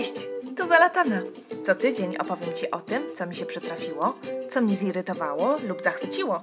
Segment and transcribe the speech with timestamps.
[0.00, 0.26] Cześć,
[0.56, 1.22] tu Zalatana.
[1.64, 6.42] Co tydzień opowiem Ci o tym, co mi się przytrafiło, co mnie zirytowało lub zachwyciło.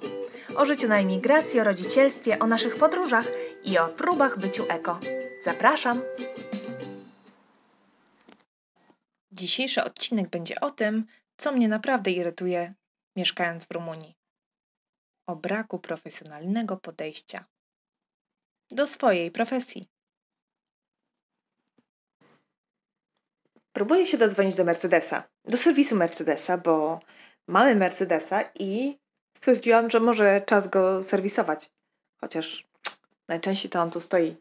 [0.58, 3.26] O życiu na emigracji, o rodzicielstwie, o naszych podróżach
[3.64, 5.00] i o próbach byciu eko.
[5.42, 6.02] Zapraszam!
[9.32, 11.06] Dzisiejszy odcinek będzie o tym,
[11.38, 12.74] co mnie naprawdę irytuje
[13.16, 14.16] mieszkając w Rumunii.
[15.28, 17.46] O braku profesjonalnego podejścia
[18.72, 19.97] do swojej profesji.
[23.78, 27.00] Próbuję się dodzwonić do Mercedesa, do serwisu Mercedesa, bo
[27.48, 28.98] mamy Mercedesa i
[29.38, 31.72] stwierdziłam, że może czas go serwisować.
[32.22, 32.68] Chociaż
[33.28, 34.36] najczęściej to on tu stoi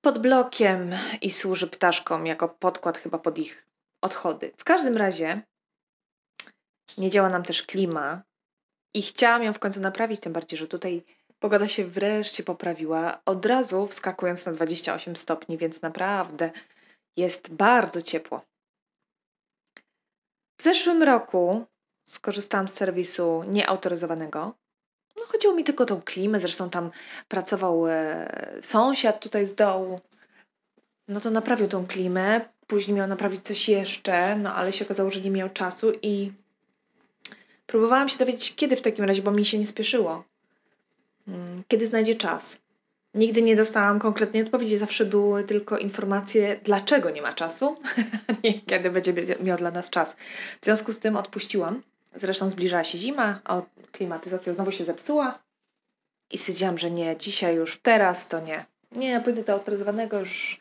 [0.00, 3.66] pod blokiem i służy ptaszkom jako podkład chyba pod ich
[4.00, 4.52] odchody.
[4.56, 5.42] W każdym razie
[6.98, 8.22] nie działa nam też klima
[8.94, 11.02] i chciałam ją w końcu naprawić, tym bardziej, że tutaj
[11.38, 16.50] pogoda się wreszcie poprawiła, od razu wskakując na 28 stopni, więc naprawdę
[17.16, 18.51] jest bardzo ciepło.
[20.62, 21.66] W zeszłym roku
[22.06, 24.54] skorzystałam z serwisu nieautoryzowanego.
[25.16, 26.90] No, chodziło mi tylko o tą klimę, zresztą tam
[27.28, 30.00] pracował e, sąsiad tutaj z dołu.
[31.08, 35.20] No to naprawił tą klimę, później miał naprawić coś jeszcze, no ale się okazało, że
[35.20, 36.32] nie miał czasu i
[37.66, 40.24] próbowałam się dowiedzieć, kiedy w takim razie, bo mi się nie spieszyło.
[41.28, 42.61] Mm, kiedy znajdzie czas.
[43.14, 47.76] Nigdy nie dostałam konkretnej odpowiedzi, zawsze były tylko informacje, dlaczego nie ma czasu,
[48.44, 50.16] nie kiedy będzie miał dla nas czas.
[50.60, 51.82] W związku z tym odpuściłam.
[52.14, 55.38] Zresztą zbliżała się zima, a klimatyzacja znowu się zepsuła
[56.30, 58.64] i stwierdziłam, że nie, dzisiaj już, teraz to nie.
[58.92, 60.60] Nie, pójdę do autoryzowanego już.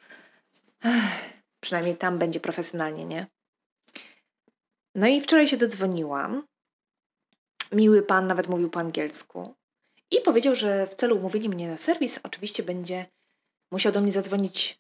[0.86, 0.94] Ech,
[1.62, 3.28] przynajmniej tam będzie profesjonalnie, nie?
[4.96, 6.44] No i wczoraj się dodzwoniłam.
[7.72, 9.56] Miły pan nawet mówił po angielsku.
[10.12, 13.06] I powiedział, że w celu umówienia mnie na serwis oczywiście będzie
[13.72, 14.80] musiał do mnie zadzwonić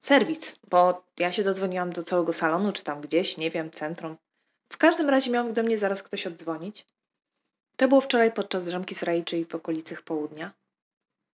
[0.00, 4.16] serwis, bo ja się dodzwoniłam do całego salonu, czy tam gdzieś, nie wiem, centrum.
[4.68, 6.86] W każdym razie miał do mnie zaraz ktoś oddzwonić.
[7.76, 10.52] To było wczoraj podczas drzemki Srai, czyli w okolicach południa.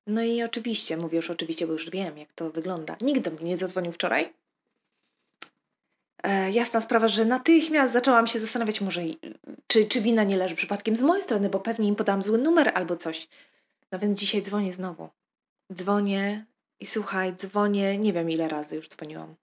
[0.07, 2.97] No i oczywiście, mówię już oczywiście, bo już wiem, jak to wygląda.
[3.01, 4.33] Nikt do mnie nie zadzwonił wczoraj,
[6.53, 9.01] jasna sprawa, że natychmiast zaczęłam się zastanawiać, może
[9.67, 12.73] czy, czy wina nie leży przypadkiem z mojej strony, bo pewnie im podałam zły numer
[12.75, 13.29] albo coś.
[13.93, 15.09] No więc dzisiaj dzwonię znowu.
[15.73, 16.47] Dzwonię
[16.81, 19.35] i słuchaj, dzwonię, nie wiem ile razy już dzwoniłam.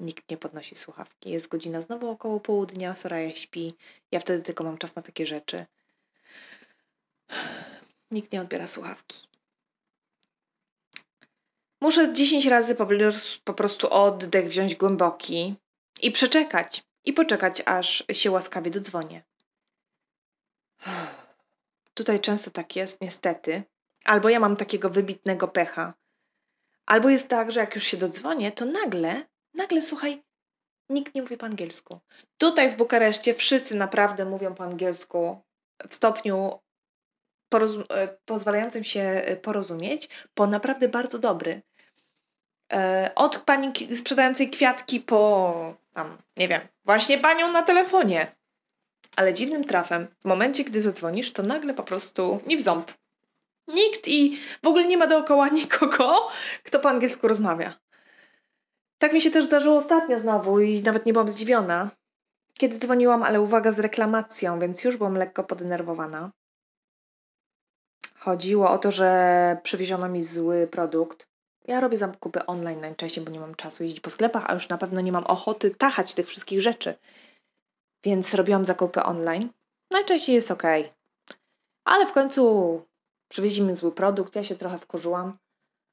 [0.00, 1.30] Nikt nie podnosi słuchawki.
[1.30, 3.74] Jest godzina znowu około południa, Soraya śpi.
[4.12, 5.66] Ja wtedy tylko mam czas na takie rzeczy.
[8.10, 9.28] Nikt nie odbiera słuchawki.
[11.80, 12.76] Muszę 10 razy
[13.44, 15.54] po prostu oddech wziąć głęboki,
[16.02, 19.22] i przeczekać, i poczekać, aż się łaskawie dodzwonię.
[21.94, 23.62] Tutaj często tak jest, niestety.
[24.04, 25.94] Albo ja mam takiego wybitnego pecha.
[26.86, 30.22] Albo jest tak, że jak już się dodzwonię, to nagle, nagle słuchaj,
[30.88, 32.00] nikt nie mówi po angielsku.
[32.38, 35.42] Tutaj w Bukareszcie wszyscy naprawdę mówią po angielsku
[35.88, 36.58] w stopniu
[37.88, 41.62] e, pozwalającym się porozumieć, po naprawdę bardzo dobry.
[42.72, 48.36] E, od pani sprzedającej kwiatki po tam, nie wiem, właśnie panią na telefonie.
[49.16, 52.90] Ale dziwnym trafem, w momencie, gdy zadzwonisz, to nagle po prostu nie w ząb.
[53.68, 56.28] Nikt i w ogóle nie ma dookoła nikogo,
[56.64, 57.74] kto po angielsku rozmawia.
[58.98, 61.90] Tak mi się też zdarzyło ostatnio znowu i nawet nie byłam zdziwiona.
[62.58, 66.30] Kiedy dzwoniłam, ale uwaga, z reklamacją, więc już byłam lekko podenerwowana.
[68.18, 71.29] Chodziło o to, że przywieziono mi zły produkt.
[71.66, 74.78] Ja robię zakupy online najczęściej, bo nie mam czasu jeździć po sklepach, a już na
[74.78, 76.94] pewno nie mam ochoty tachać tych wszystkich rzeczy.
[78.04, 79.50] Więc robiłam zakupy online.
[79.90, 80.62] Najczęściej jest ok.
[81.84, 82.82] Ale w końcu
[83.28, 85.38] przywieźli mi zły produkt, ja się trochę wkurzyłam,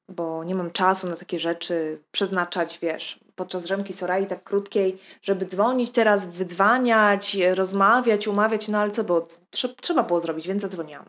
[0.08, 5.46] bo nie mam czasu na takie rzeczy przeznaczać, wiesz, podczas rzemki Sorai tak krótkiej, żeby
[5.46, 9.28] dzwonić teraz, wydzwaniać, rozmawiać, umawiać, no ale co było?
[9.80, 11.08] Trzeba było zrobić, więc zadzwoniłam.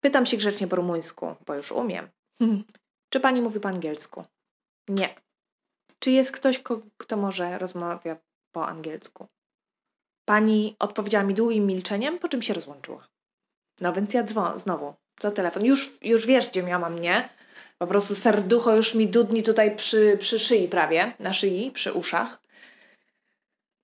[0.00, 2.08] Pytam się grzecznie po rumuńsku, bo już umiem.
[3.10, 4.24] Czy pani mówi po angielsku?
[4.88, 5.14] Nie.
[5.98, 6.62] Czy jest ktoś,
[6.96, 8.16] kto może rozmawia
[8.52, 9.28] po angielsku?
[10.24, 13.08] Pani odpowiedziała mi długim milczeniem, po czym się rozłączyła.
[13.80, 15.64] No więc ja dzwonię znowu za telefon.
[15.64, 17.28] Już, już wiesz, gdzie miałam mnie.
[17.78, 22.42] Po prostu serducho już mi dudni tutaj przy, przy szyi prawie, na szyi, przy uszach.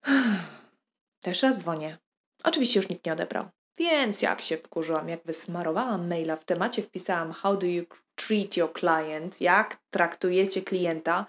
[1.24, 1.98] Też raz dzwonię.
[2.44, 3.48] Oczywiście już nikt nie odebrał.
[3.78, 7.84] Więc jak się wkurzyłam, jak wysmarowałam maila w temacie, wpisałam how do you
[8.14, 11.26] treat your client, jak traktujecie klienta,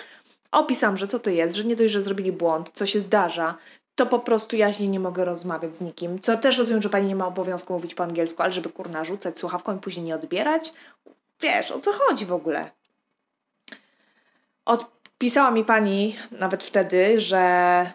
[0.51, 3.55] opisałam, że co to jest, że nie dość, że zrobili błąd, co się zdarza,
[3.95, 6.19] to po prostu jaźnie nie mogę rozmawiać z nikim.
[6.19, 9.39] Co też rozumiem, że pani nie ma obowiązku mówić po angielsku, ale żeby kurna rzucać
[9.39, 10.73] słuchawką i później nie odbierać.
[11.41, 12.71] Wiesz, o co chodzi w ogóle?
[14.65, 14.85] Od,
[15.17, 17.91] pisała mi pani nawet wtedy, że,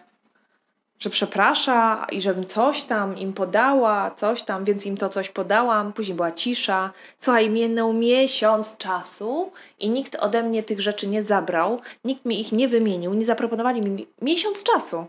[1.03, 5.93] że przeprasza i żebym coś tam im podała, coś tam, więc im to coś podałam.
[5.93, 6.91] Później była cisza.
[7.19, 12.51] Słuchaj, minął miesiąc czasu i nikt ode mnie tych rzeczy nie zabrał, nikt mi ich
[12.51, 15.05] nie wymienił, nie zaproponowali mi miesiąc czasu.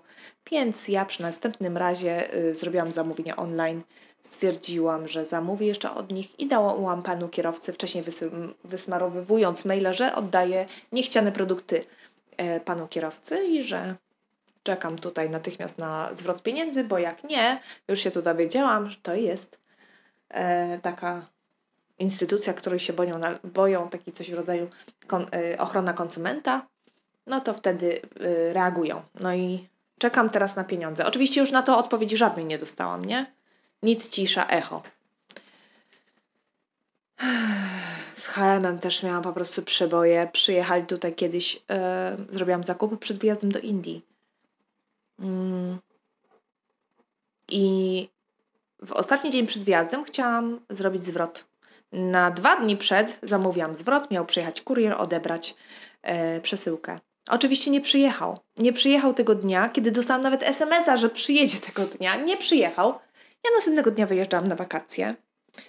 [0.51, 3.83] Więc ja przy następnym razie y, zrobiłam zamówienie online
[4.23, 8.05] Stwierdziłam, że zamówię jeszcze od nich i dałam panu kierowcy, wcześniej
[8.65, 11.85] wysmarowywując maila, że oddaję niechciane produkty
[12.37, 13.95] e, panu kierowcy i że
[14.65, 19.15] czekam tutaj natychmiast na zwrot pieniędzy, bo jak nie, już się tu dowiedziałam, że to
[19.15, 19.59] jest
[20.29, 21.27] e, taka
[21.99, 24.69] instytucja, której się boją, boją taki coś w rodzaju
[25.07, 26.67] kon, e, ochrona konsumenta,
[27.27, 28.01] no to wtedy
[28.53, 29.03] reagują.
[29.21, 29.69] No i
[29.99, 31.07] czekam teraz na pieniądze.
[31.07, 33.33] Oczywiście już na to odpowiedzi żadnej nie dostałam, nie?
[33.83, 34.83] Nic cisza, echo.
[38.17, 40.29] Z HM też miałam po prostu przeboje.
[40.33, 41.61] Przyjechali tutaj kiedyś, yy,
[42.31, 44.14] zrobiłam zakupy przed wyjazdem do Indii.
[45.19, 45.79] Yy.
[47.49, 48.09] I
[48.83, 51.49] w ostatni dzień przed wyjazdem chciałam zrobić zwrot.
[51.93, 55.55] Na dwa dni przed zamówiłam zwrot, miał przyjechać kurier, odebrać
[56.05, 57.01] yy, przesyłkę.
[57.29, 58.39] Oczywiście nie przyjechał.
[58.57, 62.17] Nie przyjechał tego dnia, kiedy dostałam nawet SMS-a, że przyjedzie tego dnia.
[62.17, 62.89] Nie przyjechał.
[63.45, 65.15] Ja następnego dnia wyjeżdżałam na wakacje.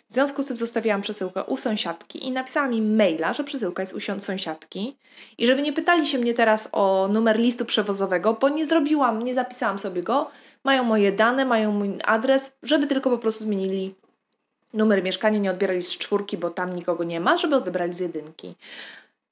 [0.10, 3.94] W związku z tym zostawiłam przesyłkę u sąsiadki i napisałam im maila, że przesyłka jest
[3.94, 4.98] u sąsiadki
[5.38, 9.34] i żeby nie pytali się mnie teraz o numer listu przewozowego, bo nie zrobiłam, nie
[9.34, 10.30] zapisałam sobie go.
[10.64, 13.96] Mają moje dane, mają mój adres, żeby tylko po prostu zmienili
[14.74, 18.56] numer mieszkania, nie odbierali z czwórki, bo tam nikogo nie ma, żeby odebrali z jedynki.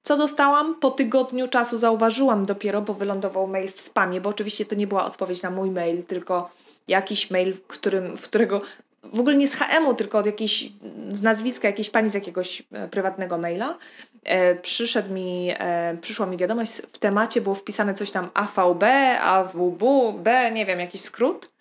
[0.04, 0.76] Co dostałam?
[0.76, 5.06] Po tygodniu czasu zauważyłam dopiero, bo wylądował mail w spamie, bo oczywiście to nie była
[5.06, 6.50] odpowiedź na mój mail, tylko
[6.88, 8.62] jakiś mail, którym, w którego
[9.04, 10.70] w ogóle nie z HM-u, tylko od jakiejś,
[11.10, 13.78] z nazwiska jakiejś pani z jakiegoś e, prywatnego maila.
[14.24, 18.84] E, przyszedł mi, e, przyszła mi wiadomość, w temacie było wpisane coś tam AVB,
[19.22, 19.84] AWB,
[20.18, 21.52] B, nie wiem, jakiś skrót.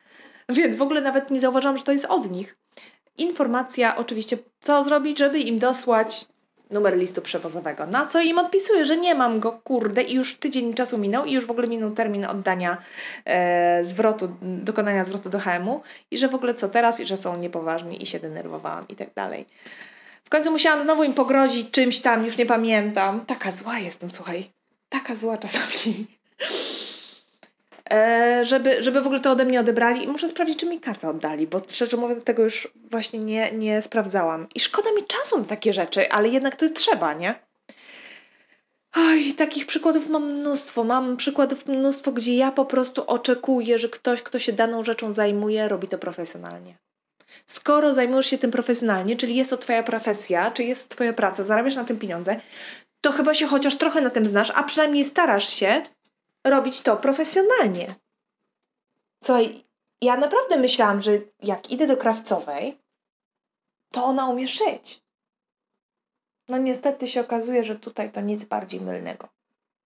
[0.49, 2.57] Więc w ogóle nawet nie zauważyłam, że to jest od nich.
[3.19, 6.27] Informacja oczywiście, co zrobić, żeby im dosłać
[6.73, 7.87] numer listu przewozowego.
[7.87, 11.33] Na co im odpisuję, że nie mam go, kurde, i już tydzień czasu minął i
[11.33, 12.77] już w ogóle minął termin oddania
[13.25, 17.37] e, zwrotu, dokonania zwrotu do HM-u i że w ogóle co teraz i że są
[17.37, 19.47] niepoważni i się denerwowałam i tak dalej.
[20.25, 23.27] W końcu musiałam znowu im pogrozić czymś tam, już nie pamiętam.
[23.27, 24.51] Taka zła jestem, słuchaj.
[24.89, 26.07] Taka zła czasami.
[27.93, 31.09] E, żeby, żeby w ogóle to ode mnie odebrali i muszę sprawdzić, czy mi kasę
[31.09, 34.47] oddali, bo szczerze mówiąc tego już właśnie nie, nie sprawdzałam.
[34.55, 37.35] I szkoda mi czasu na takie rzeczy, ale jednak to trzeba, nie?
[38.97, 40.85] Oj, takich przykładów mam mnóstwo.
[40.85, 45.69] Mam przykładów mnóstwo, gdzie ja po prostu oczekuję, że ktoś, kto się daną rzeczą zajmuje,
[45.69, 46.79] robi to profesjonalnie.
[47.47, 51.75] Skoro zajmujesz się tym profesjonalnie, czyli jest to Twoja profesja, czy jest Twoja praca, zarabiasz
[51.75, 52.41] na tym pieniądze,
[53.01, 55.83] to chyba się chociaż trochę na tym znasz, a przynajmniej starasz się
[56.45, 57.95] robić to profesjonalnie.
[59.21, 59.39] Co
[60.01, 62.79] ja naprawdę myślałam, że jak idę do krawcowej,
[63.93, 65.03] to ona umie szyć.
[66.49, 69.29] No niestety się okazuje, że tutaj to nic bardziej mylnego.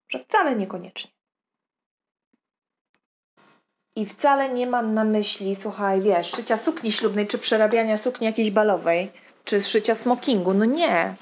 [0.09, 1.11] Że wcale niekoniecznie.
[3.97, 8.51] I wcale nie mam na myśli, słuchaj, wiesz, szycia sukni ślubnej, czy przerabiania sukni jakiejś
[8.51, 9.13] balowej,
[9.45, 10.55] czy szycia smokingu.
[10.55, 11.17] No nie.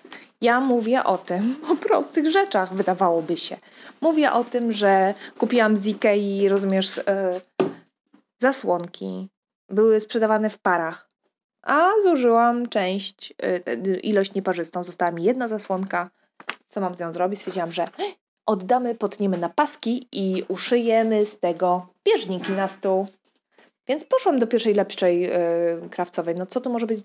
[0.45, 3.57] Ja mówię o tym, o prostych rzeczach, wydawałoby się.
[4.01, 7.67] Mówię o tym, że kupiłam z Ikei, rozumiesz, yy,
[8.39, 9.29] zasłonki.
[9.69, 11.09] Były sprzedawane w parach.
[11.63, 13.35] A zużyłam część,
[13.85, 14.83] yy, ilość nieparzystą.
[14.83, 16.11] Została mi jedna zasłonka.
[16.69, 17.39] Co mam z nią zrobić?
[17.39, 17.89] Stwierdziłam, że
[18.47, 23.07] oddamy, potniemy na paski i uszyjemy z tego bieżniki na stół.
[23.87, 26.35] Więc poszłam do pierwszej lepszej yy, krawcowej.
[26.35, 26.99] No co tu może być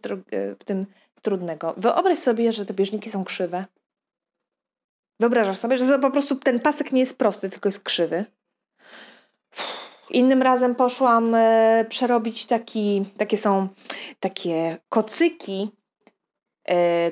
[0.59, 0.86] w tym
[1.21, 1.74] trudnego?
[1.77, 3.65] Wyobraź sobie, że te bieżniki są krzywe.
[5.19, 8.25] Wyobrażasz sobie, że po prostu ten pasek nie jest prosty, tylko jest krzywy.
[10.09, 13.67] Innym razem poszłam e, przerobić taki, takie są
[14.19, 15.78] takie kocyki, e,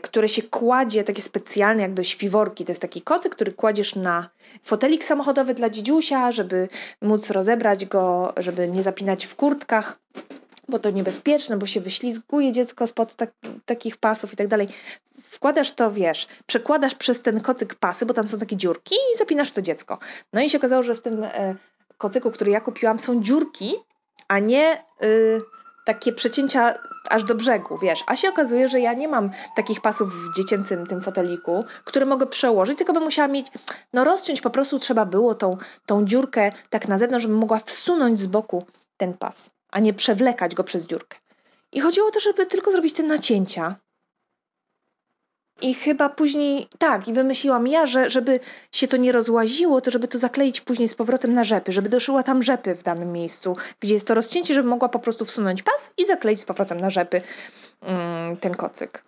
[0.02, 2.66] które się kładzie, takie specjalne jakby śpiworki.
[2.66, 4.30] To jest taki kocyk, który kładziesz na
[4.64, 6.68] fotelik samochodowy dla dzidziusia, żeby
[7.02, 10.00] móc rozebrać go, żeby nie zapinać w kurtkach
[10.70, 13.32] bo to niebezpieczne, bo się wyślizguje dziecko spod tak,
[13.66, 14.68] takich pasów i tak dalej.
[15.22, 19.52] Wkładasz to, wiesz, przekładasz przez ten kocyk pasy, bo tam są takie dziurki i zapinasz
[19.52, 20.00] to dziecko.
[20.34, 21.56] No i się okazało, że w tym e,
[21.98, 23.76] kocyku, który ja kupiłam, są dziurki,
[24.28, 25.42] a nie y,
[25.88, 26.74] takie przecięcia
[27.10, 28.04] aż do brzegu, wiesz.
[28.08, 32.26] A się okazuje, że ja nie mam takich pasów w dziecięcym tym foteliku, które mogę
[32.26, 33.48] przełożyć, tylko bym musiała mieć,
[33.94, 38.20] no rozciąć po prostu trzeba było tą, tą dziurkę tak na zewnątrz, żebym mogła wsunąć
[38.20, 38.66] z boku
[38.98, 41.18] ten pas a nie przewlekać go przez dziurkę.
[41.72, 43.76] I chodziło o to, żeby tylko zrobić te nacięcia.
[45.62, 48.40] I chyba później, tak, i wymyśliłam ja, że żeby
[48.72, 52.24] się to nie rozłaziło, to żeby to zakleić później z powrotem na rzepy, żeby doszyła
[52.24, 55.92] tam rzepy w danym miejscu, gdzie jest to rozcięcie, żeby mogła po prostu wsunąć pas
[55.98, 57.22] i zakleić z powrotem na rzepy
[57.82, 59.07] mm, ten kocyk.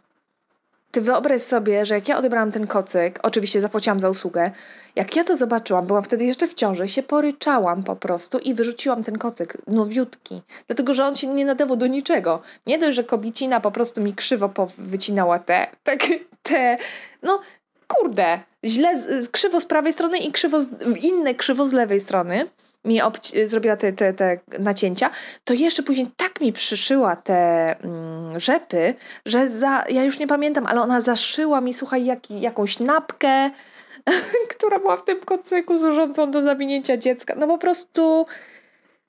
[0.91, 4.51] Ty wyobraź sobie, że jak ja odebrałam ten kocyk, oczywiście zapłaciłam za usługę,
[4.95, 9.03] jak ja to zobaczyłam, byłam wtedy jeszcze w ciąży, się poryczałam po prostu i wyrzuciłam
[9.03, 12.41] ten kocyk nowiutki, dlatego że on się nie nadawał do niczego.
[12.67, 15.99] Nie dość, że kobicina po prostu mi krzywo wycinała te, tak,
[16.43, 16.77] te,
[17.23, 17.41] no
[17.87, 20.67] kurde, źle, krzywo z prawej strony i krzywo, z,
[21.03, 22.49] inne krzywo z lewej strony
[22.85, 22.99] mi
[23.45, 25.09] zrobiła te, te, te nacięcia,
[25.43, 28.93] to jeszcze później tak mi przyszyła te mm, rzepy,
[29.25, 33.49] że za, ja już nie pamiętam, ale ona zaszyła mi, słuchaj, jak, jakąś napkę,
[34.55, 37.35] która była w tym kocyku służącą do zawinięcia dziecka.
[37.37, 38.25] No po prostu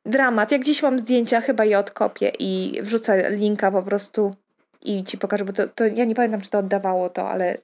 [0.07, 0.53] dramat.
[0.53, 4.35] Jak dziś mam zdjęcia, chyba je odkopię i wrzucę linka po prostu
[4.83, 7.59] i ci pokażę, bo to, to ja nie pamiętam, czy to oddawało to, ale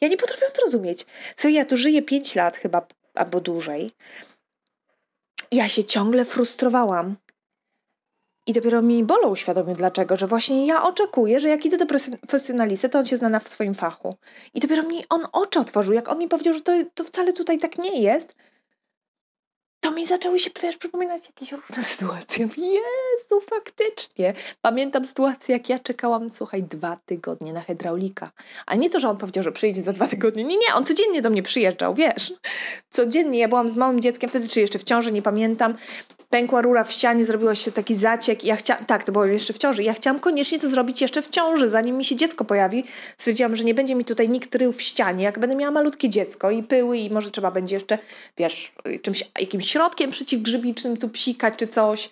[0.00, 1.06] ja nie potrafię zrozumieć.
[1.36, 3.92] Co ja tu żyję 5 lat chyba, albo dłużej
[5.52, 7.16] ja się ciągle frustrowałam.
[8.46, 12.88] I dopiero mi Bolo uświadomił dlaczego, że właśnie ja oczekuję, że jak idę do profesjonalisty,
[12.88, 14.16] to on się zna w swoim fachu.
[14.54, 17.58] I dopiero mi on oczy otworzył, jak on mi powiedział, że to, to wcale tutaj
[17.58, 18.36] tak nie jest,
[19.80, 22.48] to mi zaczęły się, wiesz, przypominać jakieś różne sytuacje.
[22.76, 24.34] Jezu, faktycznie.
[24.62, 28.30] Pamiętam sytuację, jak ja czekałam, słuchaj, dwa tygodnie na hydraulika.
[28.66, 30.44] A nie to, że on powiedział, że przyjdzie za dwa tygodnie.
[30.44, 32.32] Nie, nie, on codziennie do mnie przyjeżdżał, wiesz.
[32.90, 33.38] Codziennie.
[33.38, 35.74] Ja byłam z małym dzieckiem wtedy, czy jeszcze w ciąży, nie pamiętam
[36.30, 38.44] pękła rura w ścianie, zrobiło się taki zaciek.
[38.44, 39.82] Ja chciałam, tak, to było jeszcze w ciąży.
[39.82, 42.84] Ja chciałam koniecznie to zrobić jeszcze w ciąży, zanim mi się dziecko pojawi.
[43.18, 46.50] Stwierdziłam, że nie będzie mi tutaj nikt rył w ścianie, jak będę miała malutkie dziecko
[46.50, 47.98] i pyły i może trzeba będzie jeszcze,
[48.38, 48.72] wiesz,
[49.02, 52.10] czymś, jakimś środkiem przeciwgrzybicznym tu psikać czy coś.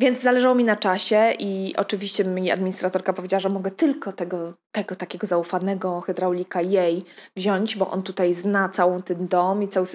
[0.00, 4.94] Więc zależało mi na czasie i oczywiście mi administratorka powiedziała, że mogę tylko tego, tego
[4.94, 7.04] takiego zaufanego hydraulika jej
[7.36, 9.86] wziąć, bo on tutaj zna cały ten dom i cały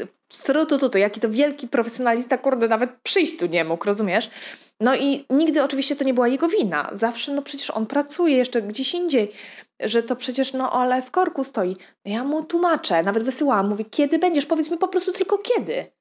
[0.67, 4.29] to, to, jaki to wielki profesjonalista, kurde, nawet przyjść tu nie mógł, rozumiesz?
[4.79, 6.89] No i nigdy oczywiście to nie była jego wina.
[6.91, 9.31] Zawsze, no przecież on pracuje jeszcze gdzieś indziej,
[9.79, 11.77] że to przecież, no ale w korku stoi.
[12.05, 14.45] Ja mu tłumaczę, nawet wysyłałam, mówię, kiedy będziesz?
[14.45, 15.94] Powiedz mi po prostu tylko kiedy.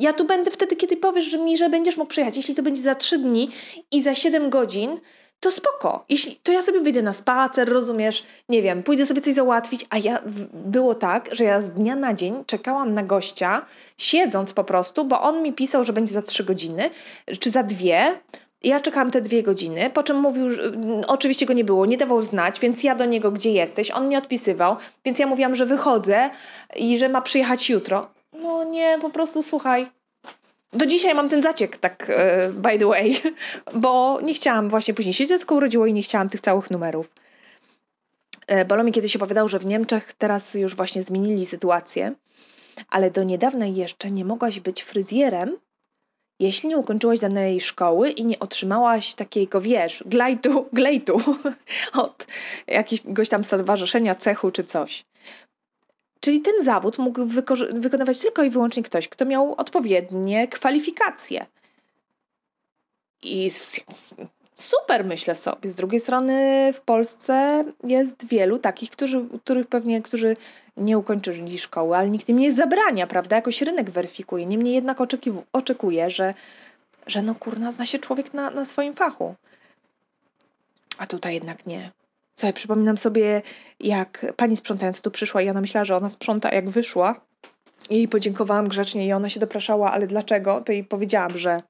[0.00, 2.36] Ja tu będę wtedy, kiedy powiesz że mi, że będziesz mógł przyjechać.
[2.36, 3.50] Jeśli to będzie za trzy dni
[3.90, 5.00] i za siedem godzin,
[5.40, 6.04] to spoko.
[6.08, 9.98] Jeśli, to ja sobie wyjdę na spacer, rozumiesz, nie wiem, pójdę sobie coś załatwić, a
[9.98, 10.20] ja
[10.52, 13.66] było tak, że ja z dnia na dzień czekałam na gościa,
[13.98, 16.90] siedząc po prostu, bo on mi pisał, że będzie za trzy godziny,
[17.40, 18.20] czy za dwie.
[18.62, 21.96] Ja czekałam te dwie godziny, po czym mówił, że mm, oczywiście go nie było, nie
[21.96, 25.66] dawał znać, więc ja do niego, gdzie jesteś, on nie odpisywał, więc ja mówiłam, że
[25.66, 26.30] wychodzę
[26.76, 28.19] i że ma przyjechać jutro.
[28.32, 29.90] No nie, po prostu słuchaj,
[30.72, 33.20] do dzisiaj mam ten zaciek, tak e, by the way,
[33.82, 37.10] bo nie chciałam, właśnie później się dziecko urodziło i nie chciałam tych całych numerów.
[38.46, 42.14] E, Bolo mi kiedyś opowiadał, że w Niemczech teraz już właśnie zmienili sytuację,
[42.88, 45.56] ale do niedawna jeszcze nie mogłaś być fryzjerem,
[46.38, 51.16] jeśli nie ukończyłaś danej szkoły i nie otrzymałaś takiego, wiesz, glejtu, glejtu
[52.04, 52.26] od
[52.66, 55.04] jakiegoś tam stowarzyszenia, cechu czy coś.
[56.20, 57.24] Czyli ten zawód mógł
[57.72, 61.46] wykonywać tylko i wyłącznie ktoś, kto miał odpowiednie kwalifikacje.
[63.22, 63.50] I
[64.54, 65.70] super, myślę sobie.
[65.70, 70.36] Z drugiej strony w Polsce jest wielu takich, którzy, których pewnie, którzy
[70.76, 73.36] nie ukończyli szkoły, ale nikt im nie zabrania, prawda?
[73.36, 74.46] Jakoś rynek weryfikuje.
[74.46, 74.98] Niemniej jednak
[75.52, 76.34] oczekuje, że,
[77.06, 79.34] że no kurna, zna się człowiek na, na swoim fachu.
[80.98, 81.90] A tutaj jednak nie.
[82.40, 83.42] Słuchaj, przypominam sobie,
[83.80, 87.20] jak pani sprzątając tu przyszła i ona myślała, że ona sprząta jak wyszła.
[87.90, 90.60] I podziękowałam grzecznie i ona się dopraszała, ale dlaczego?
[90.60, 91.60] To jej powiedziałam, że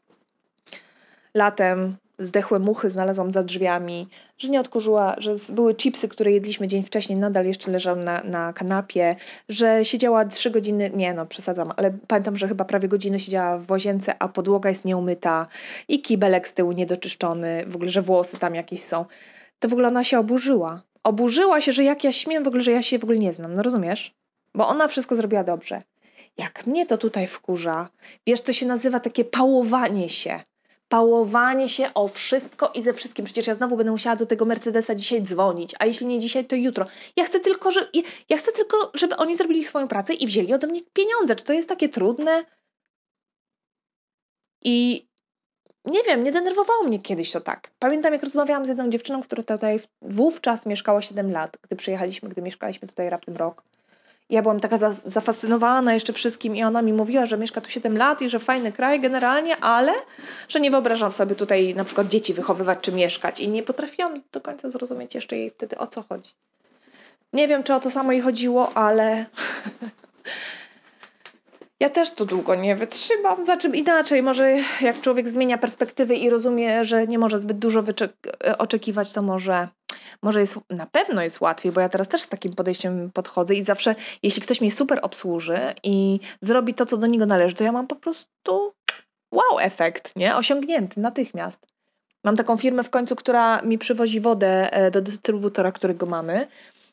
[1.35, 4.09] latem zdechłe muchy znalazłam za drzwiami,
[4.39, 8.53] że nie odkurzyła, że były chipsy, które jedliśmy dzień wcześniej, nadal jeszcze leżały na, na
[8.53, 9.17] kanapie,
[9.49, 13.71] że siedziała trzy godziny, nie no, przesadzam, ale pamiętam, że chyba prawie godzinę siedziała w
[13.71, 15.47] łazience, a podłoga jest nieumyta
[15.89, 19.05] i kibelek z tyłu niedoczyszczony, w ogóle, że włosy tam jakieś są
[19.61, 20.83] to w ogóle ona się oburzyła.
[21.05, 23.55] Oburzyła się, że jak ja śmiem w ogóle, że ja się w ogóle nie znam,
[23.55, 24.14] no rozumiesz?
[24.55, 25.83] Bo ona wszystko zrobiła dobrze.
[26.38, 27.88] Jak mnie to tutaj wkurza,
[28.26, 30.40] wiesz, to się nazywa takie pałowanie się.
[30.88, 33.25] Pałowanie się o wszystko i ze wszystkim.
[33.25, 36.57] Przecież ja znowu będę musiała do tego Mercedesa dzisiaj dzwonić, a jeśli nie dzisiaj, to
[36.57, 36.87] jutro.
[37.17, 37.88] Ja chcę tylko, że,
[38.29, 41.37] ja chcę tylko żeby oni zrobili swoją pracę i wzięli ode mnie pieniądze.
[41.37, 42.45] Czy to jest takie trudne?
[44.64, 45.07] I
[45.84, 47.70] nie wiem, nie denerwowało mnie kiedyś to tak.
[47.78, 52.42] Pamiętam, jak rozmawiałam z jedną dziewczyną, która tutaj wówczas mieszkała 7 lat, gdy przyjechaliśmy, gdy
[52.42, 53.62] mieszkaliśmy tutaj raptem rok.
[54.30, 57.99] Ja byłam taka za, zafascynowana jeszcze wszystkim i ona mi mówiła, że mieszka tu 7
[57.99, 59.92] lat i że fajny kraj generalnie, ale
[60.49, 64.40] że nie wyobrażam sobie tutaj na przykład dzieci wychowywać czy mieszkać i nie potrafiłam do
[64.40, 66.30] końca zrozumieć jeszcze jej wtedy o co chodzi.
[67.32, 69.26] Nie wiem, czy o to samo jej chodziło, ale
[71.80, 73.44] ja też to długo nie wytrzymam.
[73.44, 77.82] Znaczy inaczej, może jak człowiek zmienia perspektywy i rozumie, że nie może zbyt dużo
[78.58, 79.68] oczekiwać, to może,
[80.22, 83.62] może jest, na pewno jest łatwiej, bo ja teraz też z takim podejściem podchodzę i
[83.62, 87.72] zawsze, jeśli ktoś mnie super obsłuży i zrobi to, co do niego należy, to ja
[87.72, 88.72] mam po prostu
[89.32, 90.37] wow efekt, nie?
[90.37, 91.66] Osiągnięty natychmiast.
[92.25, 96.46] Mam taką firmę w końcu, która mi przywozi wodę e, do dystrybutora, którego mamy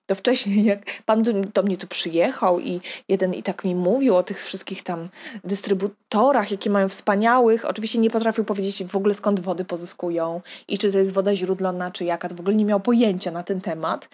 [0.07, 4.15] to wcześniej, jak pan do, do, mnie tu przyjechał i jeden i tak mi mówił
[4.15, 5.09] o tych wszystkich tam
[5.43, 10.91] dystrybutorach, jakie mają wspaniałych, oczywiście nie potrafił powiedzieć w ogóle skąd wody pozyskują i czy
[10.91, 14.09] to jest woda źródlana, czy jaka, to w ogóle nie miał pojęcia na ten temat.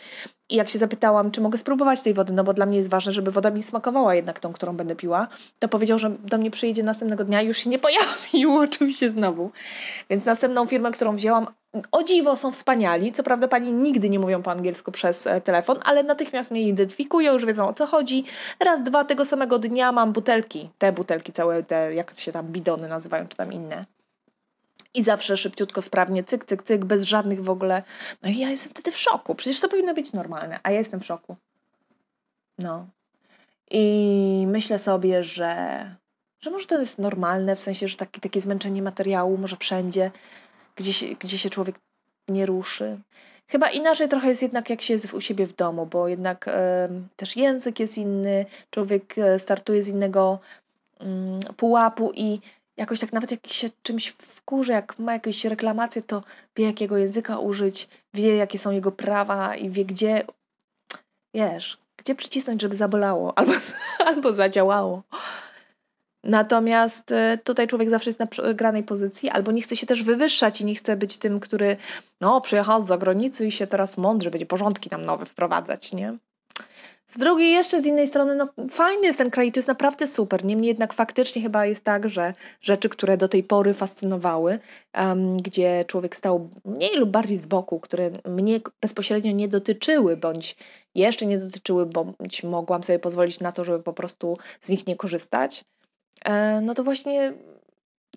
[0.54, 3.12] I jak się zapytałam, czy mogę spróbować tej wody, no bo dla mnie jest ważne,
[3.12, 5.28] żeby woda mi smakowała jednak tą, którą będę piła,
[5.60, 9.52] to powiedział, że do mnie przyjedzie następnego dnia już się nie pojawił, oczywiście znowu.
[10.10, 11.48] Więc następną firmę, którą wzięłam,
[11.92, 13.12] o dziwo są wspaniali.
[13.12, 17.34] Co prawda pani nigdy nie mówią po angielsku przez e, telefon, ale natychmiast mnie identyfikują,
[17.34, 18.24] już wiedzą o co chodzi.
[18.60, 22.88] Raz, dwa tego samego dnia mam butelki, te butelki całe, te jak się tam bidony
[22.88, 23.86] nazywają, czy tam inne
[24.94, 27.84] i zawsze szybciutko, sprawnie, cyk, cyk, cyk, bez żadnych w ogóle.
[28.22, 29.36] No i ja jestem wtedy w szoku.
[29.36, 31.36] Przecież to powinno być normalne, a ja jestem w szoku.
[32.58, 32.88] No.
[33.72, 35.96] I myślę sobie, że,
[36.42, 40.12] że może to jest normalne, w sensie, że taki, takie zmęczenie materiału może wszędzie,
[40.76, 41.76] gdzie się, gdzie się człowiek
[42.28, 42.98] nie ruszy.
[43.48, 46.50] Chyba inaczej trochę jest jednak, jak się jest u siebie w domu, bo jednak
[47.16, 50.40] też język jest inny, człowiek e, startuje z innego
[51.02, 52.40] y, pułapu i
[52.78, 56.24] jakoś tak nawet jak się czymś wkurzy, jak ma jakieś reklamacje, to
[56.56, 60.26] wie jakiego języka użyć, wie jakie są jego prawa i wie gdzie,
[61.34, 63.54] wiesz, gdzie przycisnąć, żeby zabolało albo,
[64.06, 65.04] albo zadziałało.
[66.24, 70.62] Natomiast e, tutaj człowiek zawsze jest na granej pozycji, albo nie chce się też wywyższać
[70.62, 71.78] i nie chce być tym, który
[72.22, 76.18] no, przyjechał z zagranicy i się teraz mądrzy, będzie porządki nam nowe wprowadzać, nie?
[77.08, 80.46] Z drugiej jeszcze z innej strony, no fajny jest ten kraj, to jest naprawdę super.
[80.46, 84.60] Niemniej jednak faktycznie chyba jest tak, że rzeczy, które do tej pory fascynowały,
[84.98, 90.56] um, gdzie człowiek stał mniej lub bardziej z boku, które mnie bezpośrednio nie dotyczyły, bądź
[90.96, 94.96] jeszcze nie dotyczyły, bądź mogłam sobie pozwolić na to, żeby po prostu z nich nie
[94.96, 95.66] korzystać,
[96.26, 97.34] e, no to właśnie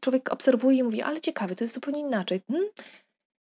[0.01, 2.41] człowiek obserwuje i mówi, ale ciekawe, to jest zupełnie inaczej.
[2.49, 2.69] Hmm?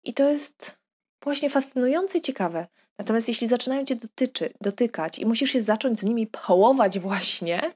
[0.03, 0.82] I to jest
[1.23, 2.67] właśnie fascynujące i ciekawe.
[2.97, 7.73] Natomiast jeśli zaczynają cię dotyczy, dotykać i musisz się zacząć z nimi połować właśnie,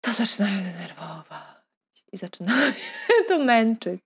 [0.00, 2.72] to zaczynają denerwować i zaczynają
[3.28, 4.00] to męczyć.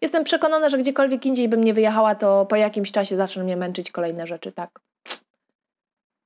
[0.00, 3.90] Jestem przekonana, że gdziekolwiek indziej bym nie wyjechała, to po jakimś czasie zaczną mnie męczyć
[3.90, 4.80] kolejne rzeczy, tak.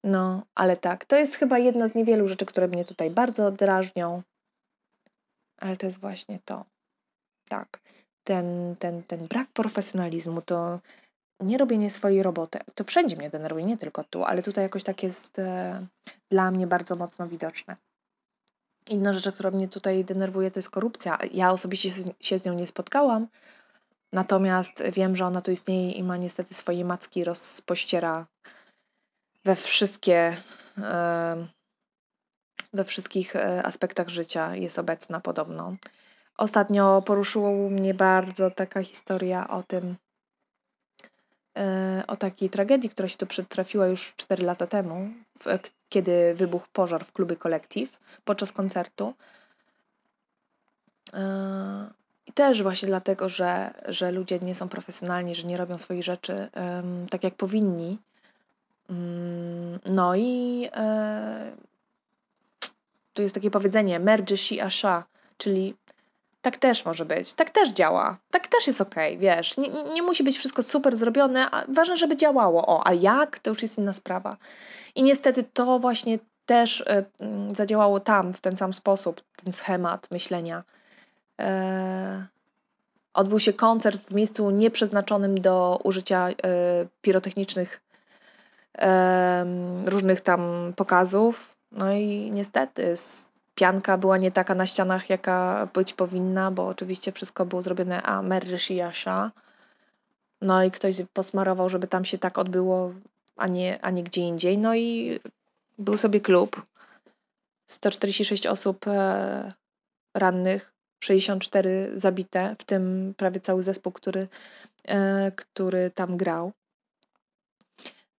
[0.05, 4.23] No, ale tak, to jest chyba jedna z niewielu rzeczy, które mnie tutaj bardzo drażnią.
[5.57, 6.65] Ale to jest właśnie to.
[7.49, 7.81] Tak.
[8.27, 10.81] Ten, ten, ten brak profesjonalizmu, to
[11.41, 12.59] nie robienie swojej roboty.
[12.75, 15.87] To wszędzie mnie denerwuje, nie tylko tu, ale tutaj jakoś tak jest e,
[16.31, 17.77] dla mnie bardzo mocno widoczne.
[18.89, 21.19] Inna rzecz, która mnie tutaj denerwuje, to jest korupcja.
[21.33, 23.29] Ja osobiście się z nią nie spotkałam,
[24.13, 28.27] natomiast wiem, że ona tu istnieje i ma niestety swoje macki rozpościera
[29.45, 30.37] we wszystkie
[30.79, 31.47] e,
[32.73, 35.77] we wszystkich e, aspektach życia jest obecna podobno.
[36.37, 39.97] Ostatnio poruszyło mnie bardzo taka historia o tym,
[41.57, 45.09] E, o takiej tragedii, która się tu przytrafiła już 4 lata temu,
[45.89, 49.15] kiedy wybuchł pożar w klubie Kolektyw podczas koncertu.
[51.15, 51.91] E,
[52.27, 56.49] I też właśnie dlatego, że, że ludzie nie są profesjonalni, że nie robią swoich rzeczy
[57.11, 57.99] tak jak powinni.
[58.91, 61.53] Mm, no i e,
[63.15, 65.05] tu jest takie powiedzenie merge shi asha,
[65.39, 65.75] czyli
[66.47, 70.03] tak też może być, tak też działa, tak też jest okej, okay, wiesz, nie, nie
[70.03, 72.67] musi być wszystko super zrobione, ważne, żeby działało.
[72.67, 74.37] O, a jak, to już jest inna sprawa.
[74.95, 77.05] I niestety to właśnie też y,
[77.55, 80.63] zadziałało tam w ten sam sposób, ten schemat myślenia.
[81.41, 82.27] E,
[83.15, 86.35] odbył się koncert w miejscu nieprzeznaczonym do użycia y,
[87.01, 87.81] pirotechnicznych
[89.87, 91.57] różnych tam pokazów.
[91.73, 92.95] No i niestety
[93.57, 98.23] pianka była nie taka na ścianach, jaka być powinna, bo oczywiście wszystko było zrobione a
[98.23, 99.33] Merryshiyasha.
[100.41, 102.93] No i ktoś posmarował, żeby tam się tak odbyło,
[103.37, 104.59] a nie, a nie gdzie indziej.
[104.59, 105.21] No i
[105.79, 106.67] był sobie klub.
[107.67, 109.53] 146 osób e,
[110.15, 114.29] rannych, 64 zabite, w tym prawie cały zespół, który,
[114.85, 116.53] e, który tam grał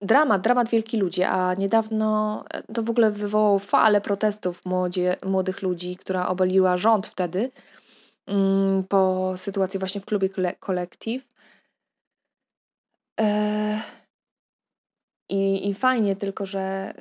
[0.01, 5.61] dramat, dramat wielki ludzie, a niedawno e, to w ogóle wywołało falę protestów młodzie, młodych
[5.61, 7.51] ludzi, która obaliła rząd wtedy
[8.27, 10.29] mm, po sytuacji właśnie w klubie
[10.59, 11.27] kolektyw.
[13.19, 13.81] E,
[15.29, 16.93] I, i fajnie, tylko że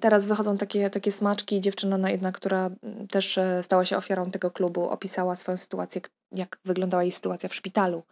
[0.00, 1.60] teraz wychodzą takie, takie smaczki.
[1.60, 2.70] Dziewczyna jedna, która
[3.10, 6.00] też stała się ofiarą tego klubu, opisała swoją sytuację,
[6.32, 8.02] jak wyglądała jej sytuacja w szpitalu.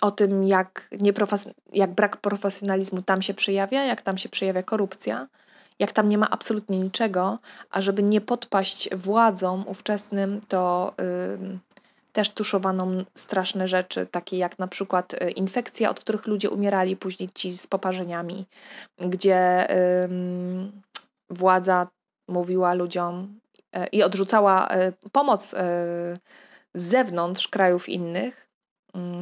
[0.00, 0.88] O tym, jak,
[1.72, 5.28] jak brak profesjonalizmu tam się przejawia, jak tam się przejawia korupcja,
[5.78, 7.38] jak tam nie ma absolutnie niczego,
[7.70, 10.94] a żeby nie podpaść władzom ówczesnym, to
[11.40, 11.58] yy,
[12.12, 17.28] też tuszowano straszne rzeczy, takie jak na przykład y, infekcje, od których ludzie umierali, później
[17.34, 18.46] ci z poparzeniami,
[18.98, 19.66] gdzie
[20.10, 20.72] yy,
[21.30, 21.88] władza
[22.28, 23.40] mówiła ludziom
[23.72, 25.56] yy, i odrzucała y, pomoc y,
[26.74, 28.47] z zewnątrz krajów innych,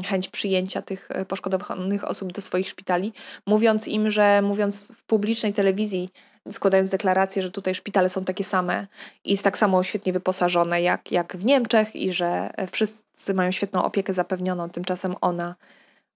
[0.04, 3.12] chęć przyjęcia tych e, poszkodowanych osób do swoich szpitali,
[3.46, 6.10] mówiąc im, że mówiąc w publicznej telewizji,
[6.50, 8.86] składając deklarację, że tutaj szpitale są takie same
[9.24, 13.84] i jest tak samo świetnie wyposażone jak, jak w Niemczech i że wszyscy mają świetną
[13.84, 15.54] opiekę zapewnioną, tymczasem ona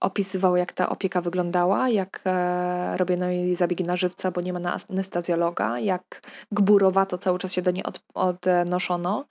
[0.00, 4.76] opisywała, jak ta opieka wyglądała, jak e, robiono jej zabiegi na żywca, bo nie ma
[4.90, 9.24] anestezjologa, jak gburowato cały czas się do niej od, odnoszono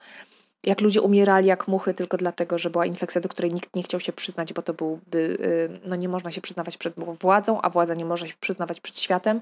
[0.64, 4.00] jak ludzie umierali jak muchy tylko dlatego, że była infekcja, do której nikt nie chciał
[4.00, 7.94] się przyznać, bo to byłby, y, no nie można się przyznawać przed władzą, a władza
[7.94, 9.42] nie może się przyznawać przed światem,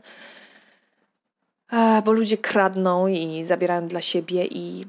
[2.05, 4.85] bo ludzie kradną i zabierają dla siebie i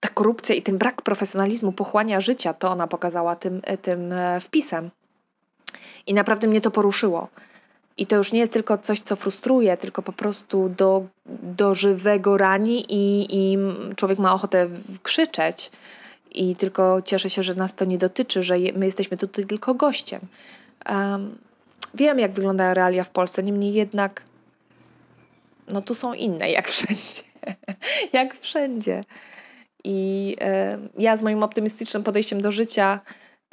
[0.00, 4.90] ta korupcja i ten brak profesjonalizmu pochłania życia, to ona pokazała tym, tym e, wpisem.
[6.06, 7.28] I naprawdę mnie to poruszyło.
[7.96, 11.06] I to już nie jest tylko coś, co frustruje, tylko po prostu do,
[11.42, 13.58] do żywego rani i, i
[13.96, 14.68] człowiek ma ochotę
[15.02, 15.70] krzyczeć.
[16.30, 20.20] I tylko cieszę się, że nas to nie dotyczy, że my jesteśmy tutaj tylko gościem.
[20.88, 21.38] Um,
[21.94, 24.22] wiem, jak wyglądają realia w Polsce, niemniej jednak
[25.72, 27.22] no tu są inne, jak wszędzie.
[28.12, 29.04] jak wszędzie.
[29.84, 33.00] I e, ja z moim optymistycznym podejściem do życia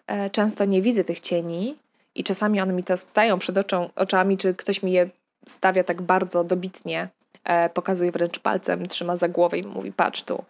[0.07, 1.75] e, często nie widzę tych cieni,
[2.17, 5.09] i czasami one mi to stają przed oczą, oczami, czy ktoś mi je
[5.45, 7.09] stawia tak bardzo dobitnie,
[7.43, 10.43] e, pokazuje wręcz palcem, trzyma za głowę i mówi patrz tu.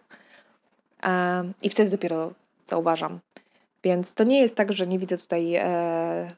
[1.02, 2.32] E, I wtedy dopiero
[2.66, 3.18] zauważam.
[3.84, 6.32] Więc to nie jest tak, że nie widzę tutaj e,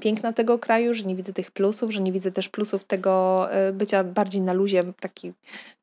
[0.00, 3.72] piękna tego kraju, że nie widzę tych plusów, że nie widzę też plusów tego e,
[3.72, 4.84] bycia bardziej na luzie.
[5.00, 5.32] Taki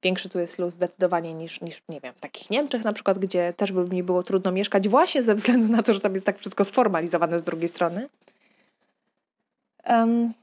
[0.04, 3.54] większy tu jest luz zdecydowanie niż, niż, nie wiem, w takich Niemczech na przykład, gdzie
[3.54, 6.40] też by mi było trudno mieszkać właśnie ze względu na to, że tam jest tak
[6.40, 8.10] wszystko sformalizowane z drugiej strony.
[9.88, 10.34] Um,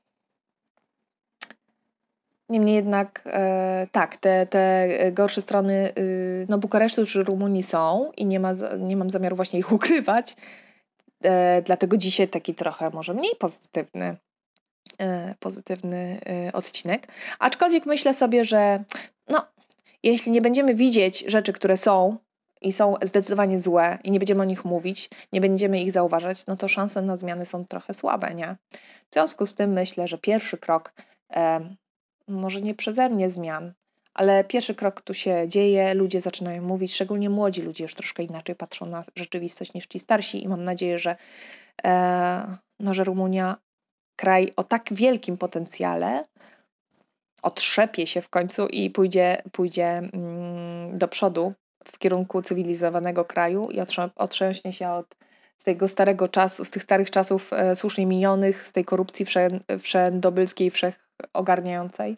[2.48, 8.26] Niemniej jednak e, tak, te, te gorsze strony y, no, Bukaresztu czy Rumunii są i
[8.26, 10.36] nie, ma, nie mam zamiaru właśnie ich ukrywać.
[11.22, 14.16] E, dlatego dzisiaj taki trochę może mniej pozytywny,
[14.98, 17.08] e, pozytywny e, odcinek.
[17.38, 18.84] Aczkolwiek myślę sobie, że
[19.28, 19.46] no,
[20.02, 22.16] jeśli nie będziemy widzieć rzeczy, które są,
[22.60, 26.56] i są zdecydowanie złe i nie będziemy o nich mówić, nie będziemy ich zauważać, no
[26.56, 28.56] to szanse na zmiany są trochę słabe, nie?
[29.10, 30.92] W związku z tym myślę, że pierwszy krok,
[31.32, 31.74] e,
[32.28, 33.72] może nie przeze mnie zmian,
[34.14, 38.54] ale pierwszy krok tu się dzieje, ludzie zaczynają mówić, szczególnie młodzi ludzie już troszkę inaczej
[38.54, 41.16] patrzą na rzeczywistość niż ci starsi i mam nadzieję, że,
[41.84, 43.56] e, no, że Rumunia,
[44.16, 46.24] kraj o tak wielkim potencjale,
[47.42, 51.54] otrzepie się w końcu i pójdzie, pójdzie mm, do przodu
[51.92, 53.78] w kierunku cywilizowanego kraju i
[54.16, 55.16] otrząśnie się od
[55.64, 59.26] tego starego czasu, z tych starych czasów e, słusznie minionych, z tej korupcji
[59.80, 62.16] wszędobylskiej, wszechogarniającej.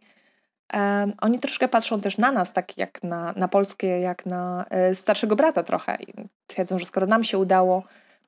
[1.20, 5.36] Oni troszkę patrzą też na nas, tak jak na, na Polskę, jak na e, starszego
[5.36, 5.98] brata trochę.
[6.46, 7.82] Twierdzą, że skoro nam się udało,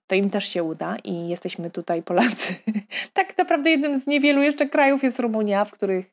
[0.07, 2.55] to im też się uda i jesteśmy tutaj Polacy.
[3.15, 6.13] tak naprawdę jednym z niewielu jeszcze krajów jest Rumunia, w których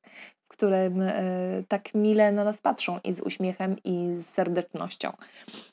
[0.57, 1.13] którym e,
[1.67, 5.13] tak mile na nas patrzą i z uśmiechem i z serdecznością.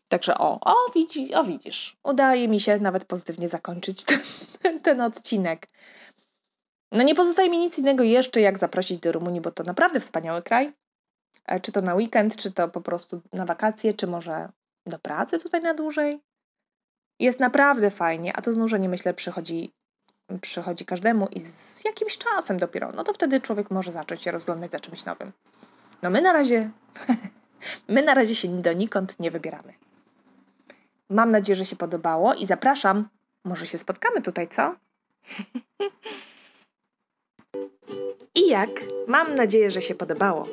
[0.08, 5.68] Także o, o, widzi, o widzisz, udaje mi się nawet pozytywnie zakończyć ten, ten odcinek.
[6.92, 10.42] No nie pozostaje mi nic innego jeszcze, jak zaprosić do Rumunii, bo to naprawdę wspaniały
[10.42, 10.72] kraj.
[11.46, 14.48] E, czy to na weekend, czy to po prostu na wakacje, czy może
[14.86, 16.20] do pracy tutaj na dłużej.
[17.20, 19.72] Jest naprawdę fajnie, a to znużenie myślę przychodzi
[20.40, 24.72] przychodzi każdemu i z jakimś czasem dopiero, no to wtedy człowiek może zacząć się rozglądać
[24.72, 25.32] za czymś nowym.
[26.02, 26.70] No my na razie,
[27.88, 29.74] my na razie się donikąd nie wybieramy.
[31.10, 33.08] Mam nadzieję, że się podobało i zapraszam.
[33.44, 34.74] Może się spotkamy tutaj, co?
[38.34, 38.70] I jak?
[39.06, 40.46] Mam nadzieję, że się podobało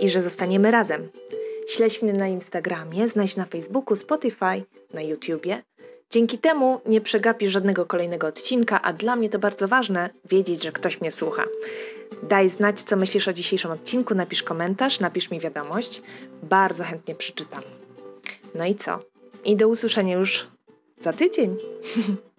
[0.00, 1.08] i że zostaniemy razem.
[1.68, 5.62] Śledź mnie na Instagramie, znajdź na Facebooku, Spotify, na YouTubie
[6.10, 10.72] Dzięki temu nie przegapisz żadnego kolejnego odcinka, a dla mnie to bardzo ważne wiedzieć, że
[10.72, 11.44] ktoś mnie słucha.
[12.22, 16.02] Daj znać, co myślisz o dzisiejszym odcinku, napisz komentarz, napisz mi wiadomość.
[16.42, 17.62] Bardzo chętnie przeczytam.
[18.54, 18.98] No i co?
[19.44, 20.46] I do usłyszenia już
[21.00, 21.56] za tydzień.